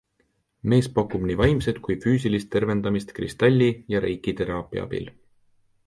[0.71, 5.11] Mees pakub nii vaimset kui füüsilist tervendamist kristalli- ja reikiteraapia abil.